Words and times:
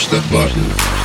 push 0.00 0.08
the. 0.08 0.99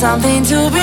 Something 0.00 0.42
to 0.42 0.56
remind 0.56 0.79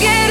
Let 0.00 0.28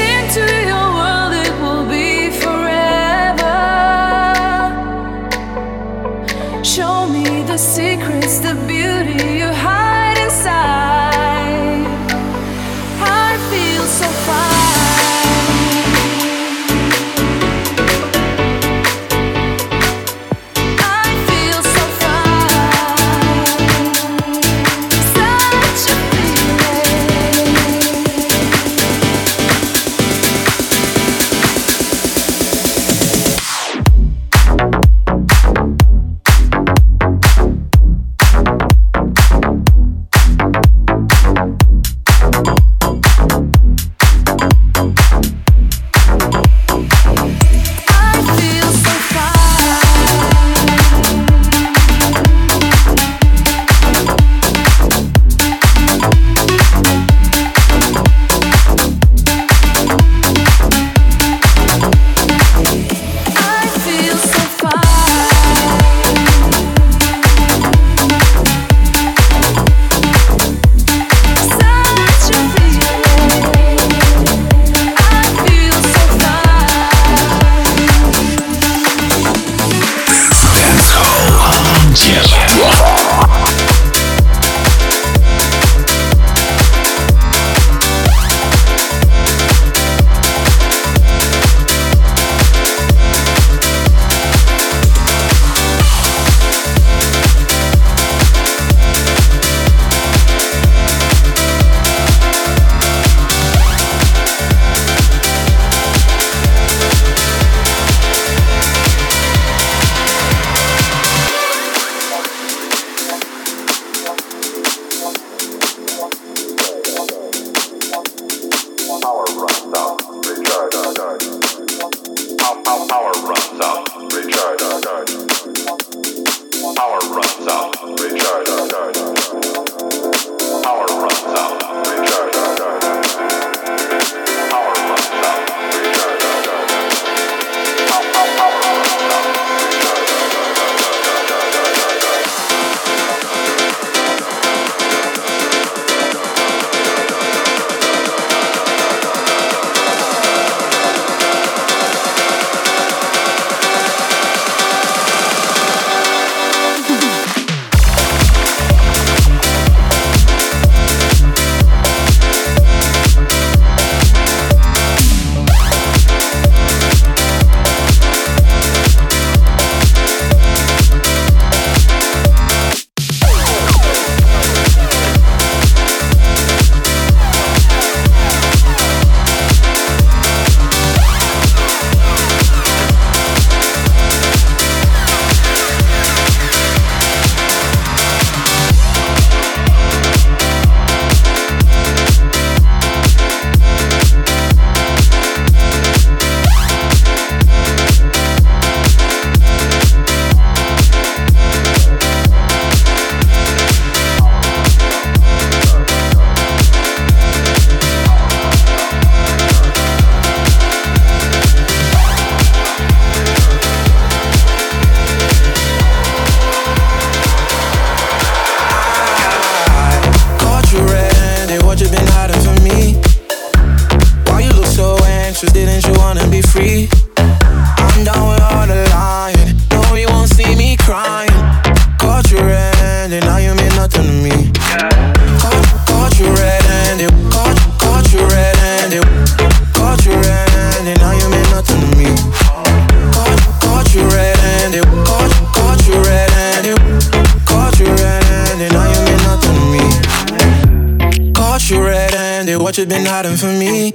you 252.78 252.86
been 252.86 253.04
hiding 253.06 253.36
from 253.36 253.58
me? 253.58 253.90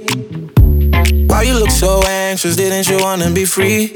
Why 1.26 1.42
you 1.42 1.54
look 1.54 1.70
so 1.70 2.02
anxious, 2.06 2.54
didn't 2.54 2.86
you 2.86 2.98
wanna 2.98 3.30
be 3.30 3.46
free? 3.46 3.90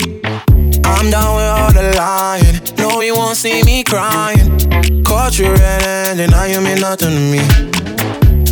I'm 0.84 1.10
down 1.10 1.36
with 1.36 1.44
all 1.44 1.72
the 1.72 1.94
lying, 1.94 2.58
no 2.78 3.02
you 3.02 3.14
won't 3.14 3.36
see 3.36 3.62
me 3.64 3.84
crying 3.84 4.58
Caught 5.04 5.38
you 5.38 5.50
red-handed, 5.52 6.30
now 6.30 6.44
you 6.44 6.60
mean 6.62 6.80
nothing 6.80 7.10
to 7.10 7.20
me 7.32 7.40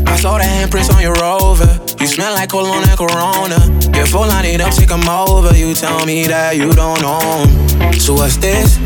I 0.06 0.16
saw 0.16 0.36
the 0.36 0.44
handprints 0.44 0.94
on 0.94 1.02
your 1.02 1.14
rover. 1.14 1.68
You 2.00 2.06
smell 2.06 2.32
like 2.34 2.48
cologne 2.48 2.84
and 2.88 2.96
Corona. 2.96 3.58
Get 3.92 4.08
full 4.08 4.26
line 4.26 4.46
it 4.46 4.60
up, 4.60 4.72
take 4.72 4.90
'em 4.90 5.06
over. 5.08 5.54
You 5.54 5.74
tell 5.74 6.06
me 6.06 6.26
that 6.26 6.56
you 6.56 6.72
don't 6.72 7.02
own. 7.02 7.98
So 7.98 8.14
what's 8.14 8.36
this? 8.36 8.78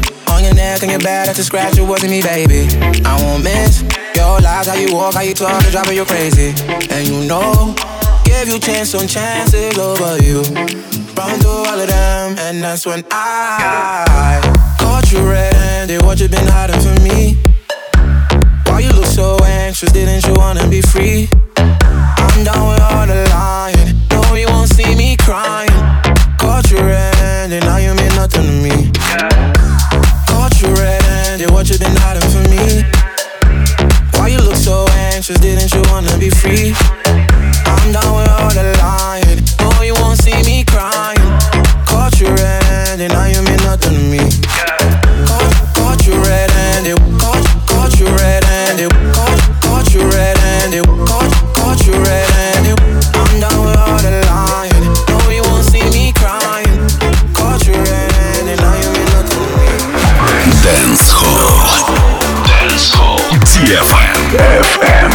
and 0.50 0.58
ass 0.58 0.80
thinking 0.80 0.98
bad 0.98 1.28
after 1.28 1.42
scratch, 1.42 1.78
it 1.78 1.82
wasn't 1.82 2.10
me, 2.10 2.22
baby. 2.22 2.66
I 3.04 3.16
won't 3.22 3.44
miss 3.44 3.82
your 4.16 4.40
lies, 4.40 4.66
how 4.66 4.74
you 4.74 4.92
walk, 4.94 5.14
how 5.14 5.22
you 5.22 5.34
talk, 5.34 5.62
the 5.64 5.70
driving 5.70 5.96
you 5.96 6.04
crazy. 6.04 6.52
And 6.90 7.06
you 7.06 7.24
know, 7.26 7.74
give 8.24 8.48
you 8.48 8.58
chance 8.58 8.94
on 8.94 9.06
chances 9.06 9.78
over 9.78 10.18
you. 10.22 10.42
Run 11.14 11.38
through 11.40 11.64
all 11.70 11.78
of 11.78 11.86
them, 11.86 12.36
and 12.38 12.62
that's 12.62 12.84
when 12.84 13.04
I 13.10 14.40
caught 14.78 15.10
you 15.12 15.22
red-handed. 15.28 16.02
What 16.02 16.20
you 16.20 16.28
been 16.28 16.46
hiding 16.46 16.80
from 16.80 17.02
me? 17.04 17.38
Why 18.66 18.80
you 18.80 18.90
look 18.92 19.06
so 19.06 19.38
anxious? 19.44 19.92
Didn't 19.92 20.26
you 20.26 20.34
wanna 20.34 20.66
be 20.68 20.82
free? 20.82 21.28
I'm 21.56 22.44
down 22.44 22.68
with 22.68 22.80
all 22.80 23.06
the 23.06 23.26
lying. 23.30 23.94
No, 24.10 24.34
you 24.34 24.48
won't 24.48 24.68
see 24.68 24.94
me 24.96 25.16
crying. 25.16 25.70
Caught 26.38 26.70
you 26.70 26.78
red-handed, 26.78 27.62
now 27.64 27.76
you 27.76 27.94
mean 27.94 28.14
nothing 28.16 28.42
to 28.42 28.52
me 28.52 28.89
what 31.60 31.68
you've 31.68 31.78
been 31.78 31.94
hiding 31.96 32.26
from 32.30 32.48
me? 32.48 32.82
Why 34.18 34.28
you 34.28 34.38
look 34.38 34.56
so 34.56 34.86
anxious? 35.12 35.38
Didn't 35.40 35.74
you 35.74 35.82
wanna 35.92 36.16
be 36.16 36.30
free? 36.30 36.99
FM. 64.32 65.09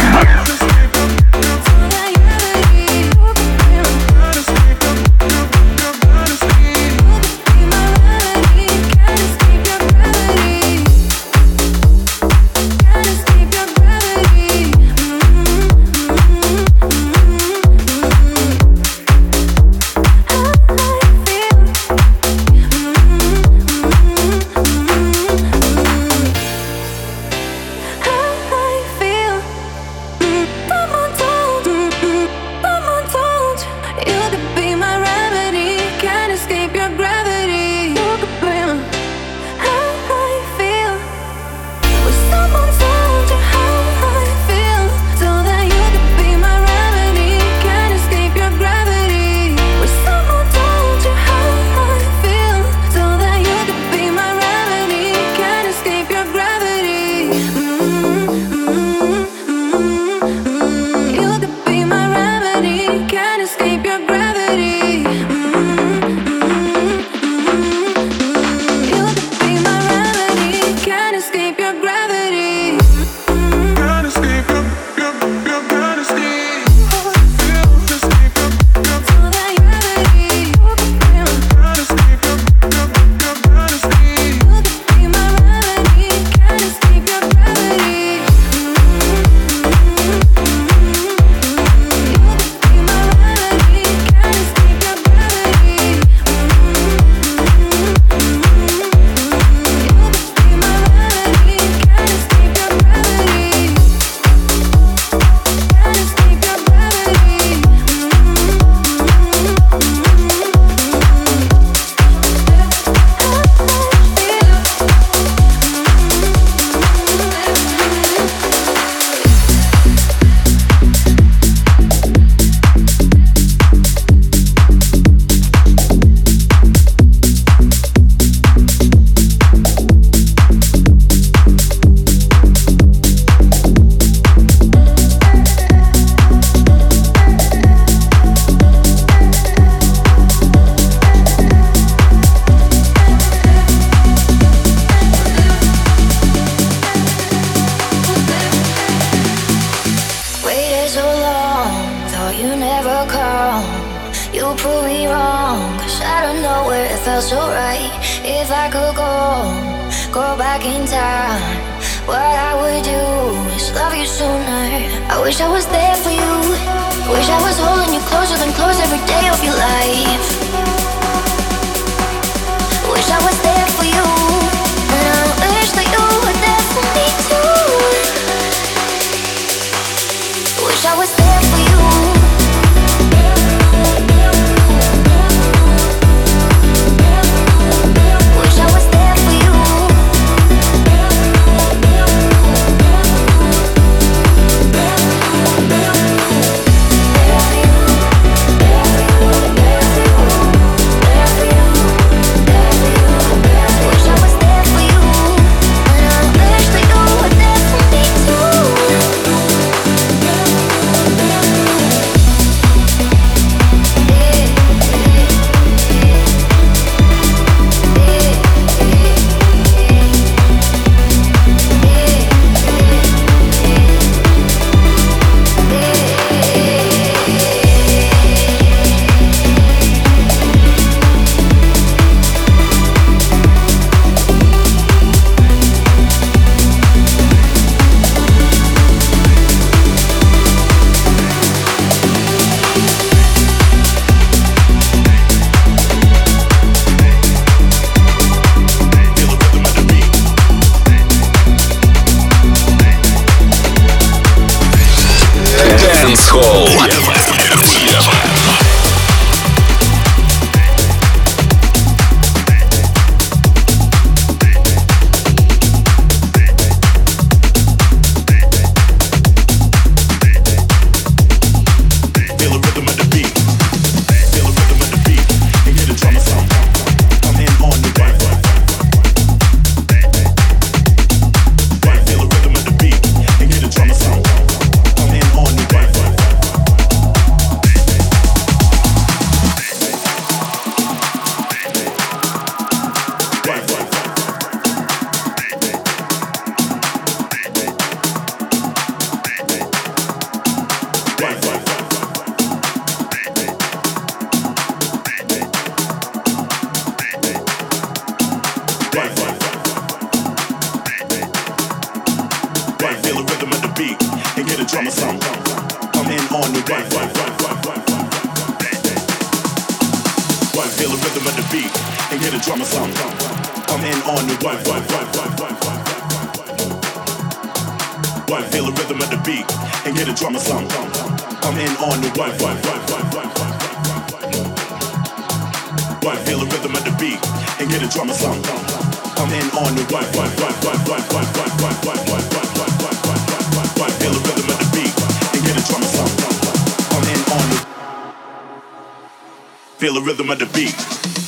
Feel 349.78 349.94
the 349.94 350.00
rhythm 350.00 350.30
of 350.30 350.38
the 350.38 350.46
beat 350.46 351.25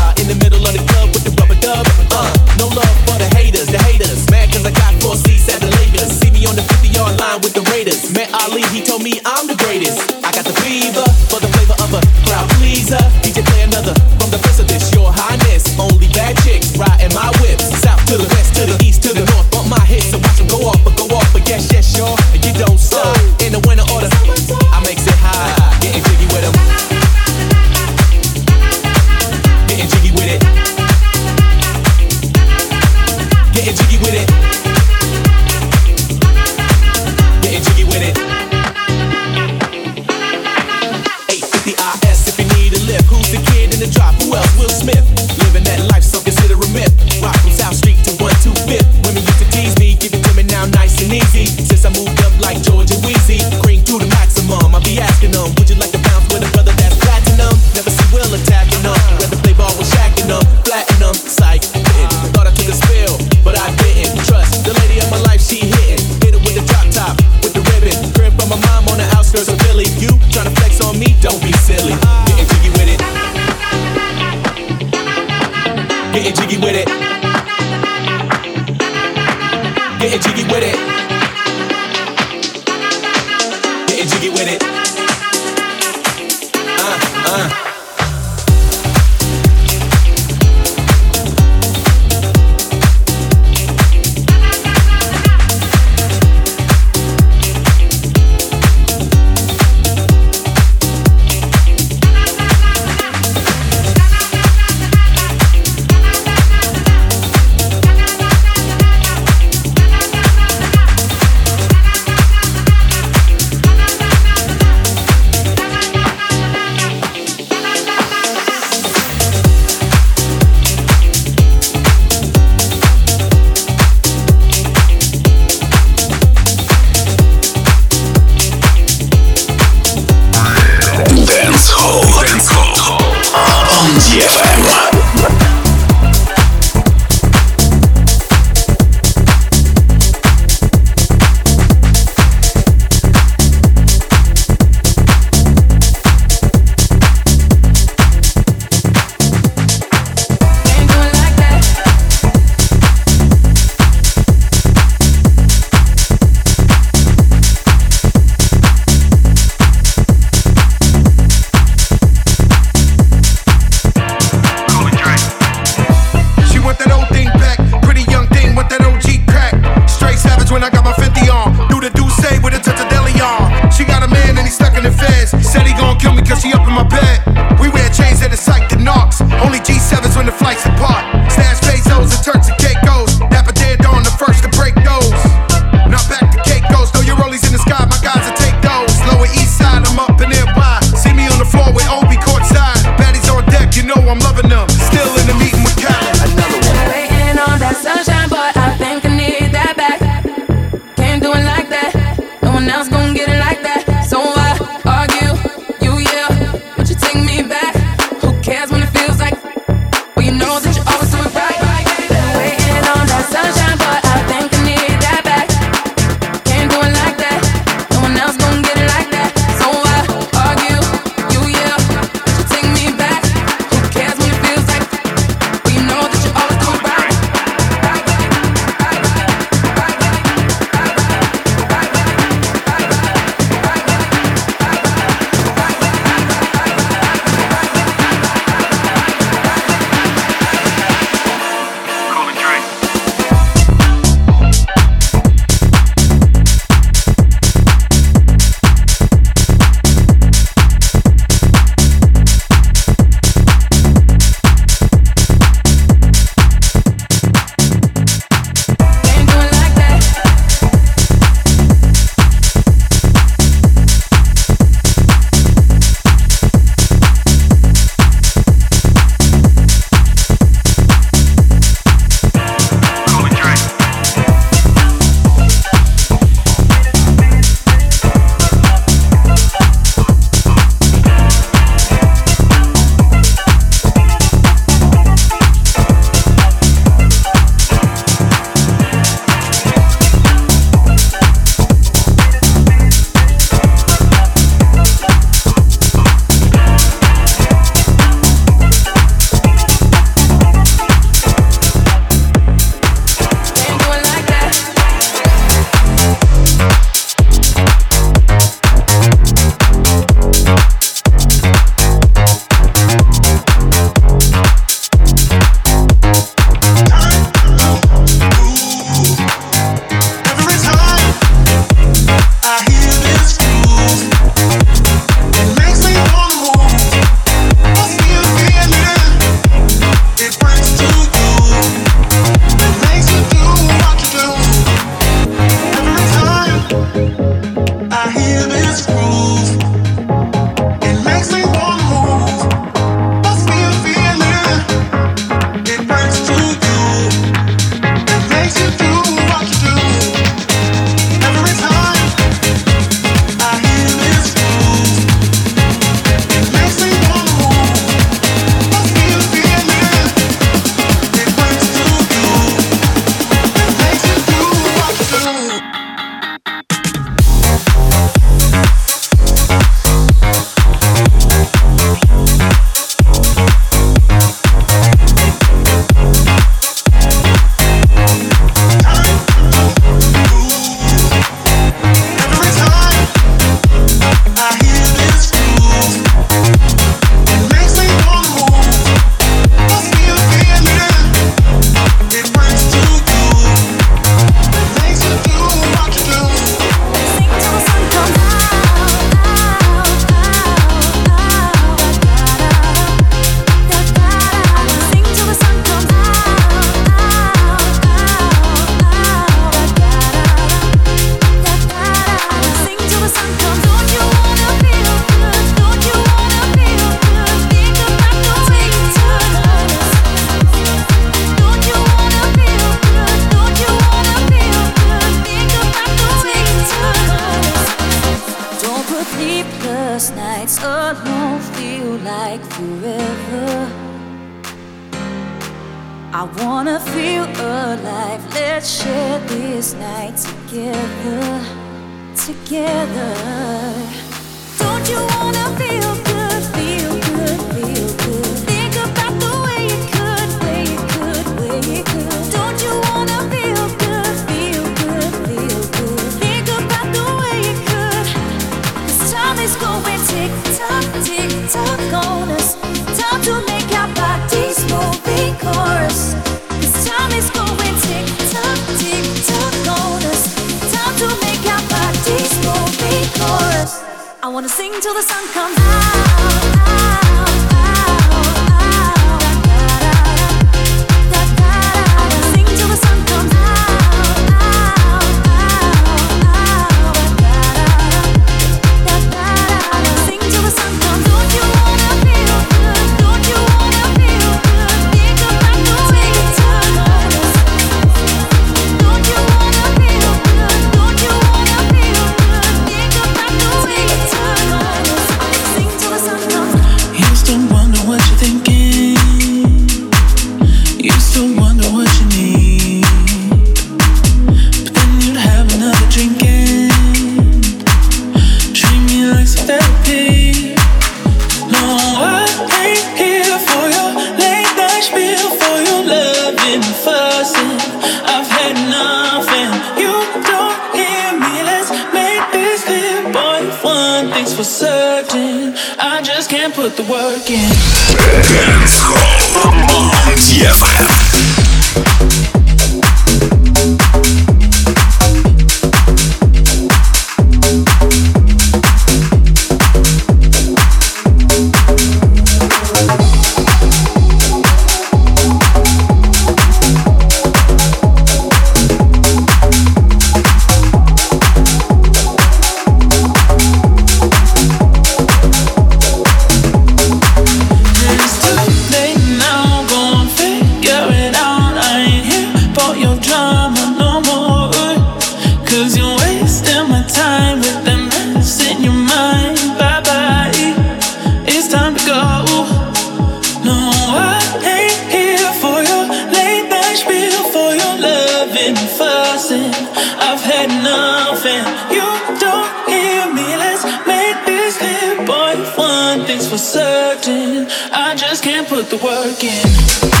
you 591.71 591.87
don't 592.19 592.51
hear 592.67 593.13
me. 593.13 593.27
Let's 593.37 593.63
make 593.87 594.25
this 594.25 594.57
clear, 594.57 595.05
boy. 595.05 595.35
One 595.55 596.05
thing's 596.05 596.27
for 596.27 596.37
certain, 596.37 597.47
I 597.71 597.95
just 597.95 598.23
can't 598.23 598.47
put 598.47 598.69
the 598.69 598.77
work 598.77 599.23
in. 599.23 600.00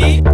Me. 0.00 0.27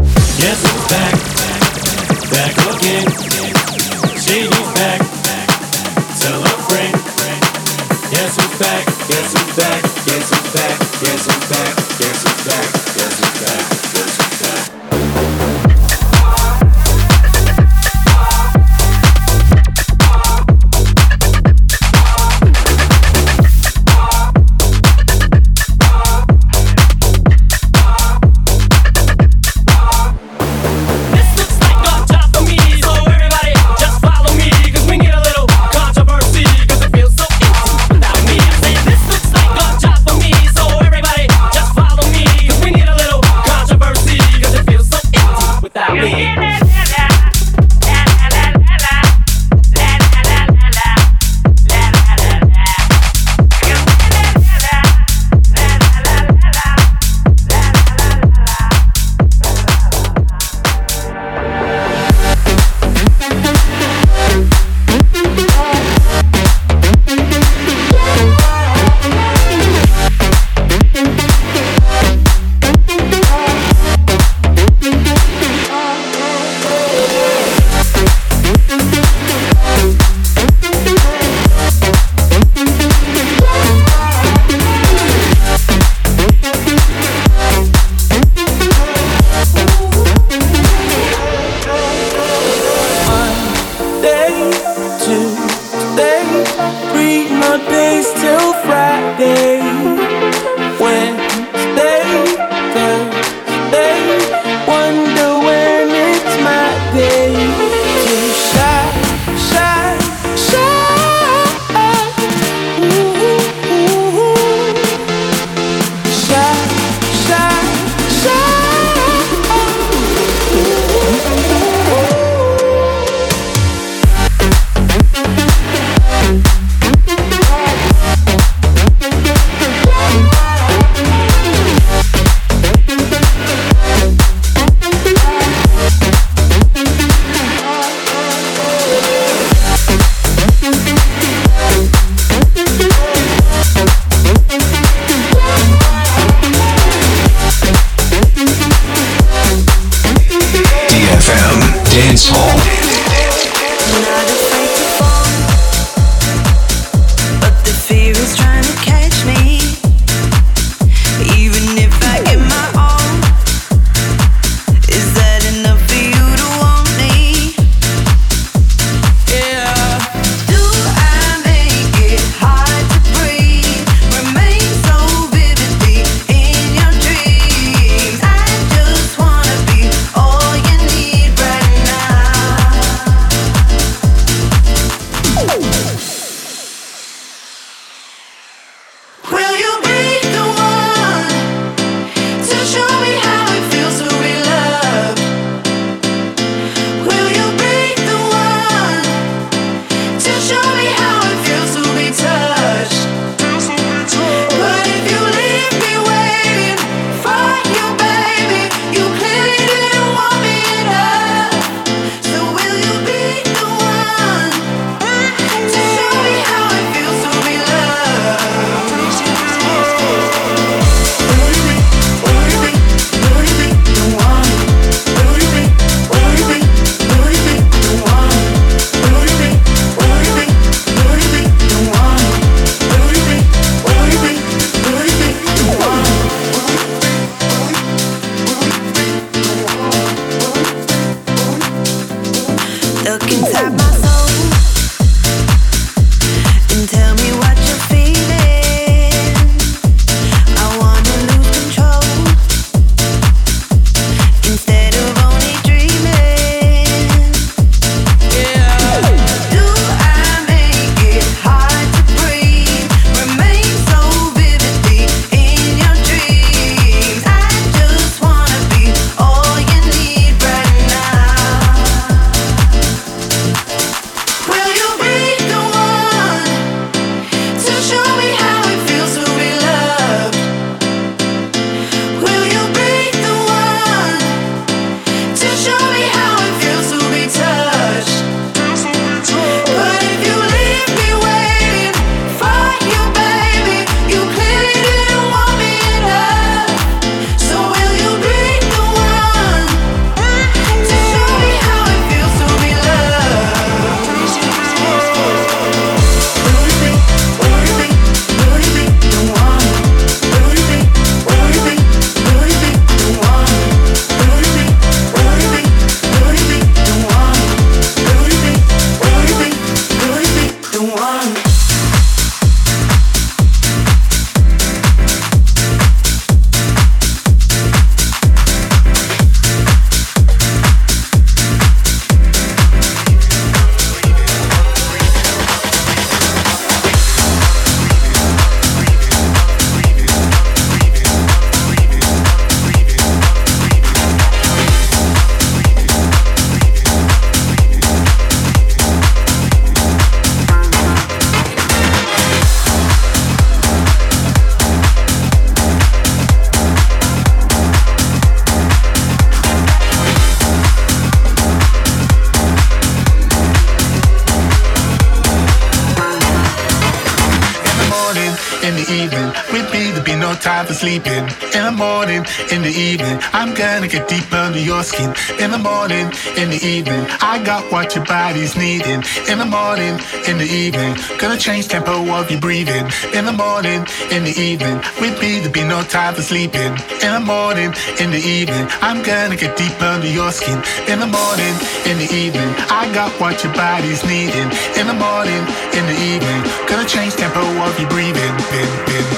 For. 370.74 371.26
In 371.54 371.64
the 371.64 371.74
morning, 371.76 372.24
in 372.50 372.62
the 372.62 372.74
evening, 372.74 373.18
I'm 373.32 373.54
gonna 373.54 373.88
get 373.88 374.08
deep 374.08 374.32
under 374.32 374.58
your 374.58 374.82
skin. 374.82 375.14
In 375.38 375.50
the 375.50 375.58
morning, 375.58 376.10
in 376.36 376.50
the 376.50 376.60
evening, 376.62 377.06
I 377.20 377.42
got 377.44 377.70
what 377.70 377.94
your 377.94 378.04
body's 378.04 378.56
needing. 378.56 379.02
In 379.30 379.38
the 379.38 379.46
morning, 379.46 379.98
in 380.26 380.38
the 380.38 380.48
evening, 380.50 380.96
gonna 381.18 381.38
change 381.38 381.68
tempo 381.68 381.94
of 382.18 382.30
your 382.30 382.40
breathing. 382.40 382.86
In 383.14 383.24
the 383.24 383.32
morning, 383.32 383.86
in 384.10 384.24
the 384.24 384.34
evening, 384.36 384.76
with 385.00 385.20
me 385.20 385.40
there 385.40 385.50
be 385.50 385.64
no 385.64 385.82
time 385.82 386.14
for 386.14 386.22
sleeping. 386.22 386.72
In 387.06 387.12
the 387.14 387.24
morning, 387.24 387.72
in 388.00 388.10
the 388.10 388.22
evening, 388.22 388.66
I'm 388.82 389.02
gonna 389.02 389.36
get 389.36 389.56
deep 389.56 389.80
under 389.80 390.08
your 390.08 390.32
skin. 390.32 390.58
In 390.88 390.98
the 390.98 391.06
morning, 391.06 391.54
in 391.86 391.98
the 391.98 392.10
evening, 392.12 392.50
I 392.68 392.90
got 392.92 393.12
what 393.20 393.44
your 393.44 393.54
body's 393.54 394.04
needing. 394.04 394.50
In 394.78 394.86
the 394.86 394.98
morning, 394.98 395.42
in 395.78 395.84
the 395.86 395.98
evening, 396.12 396.40
gonna 396.66 396.88
change 396.88 397.14
tempo 397.14 397.40
of 397.40 397.78
your 397.78 397.88
breathing. 397.90 398.34
Bin, 398.50 398.68
bin. 398.86 399.13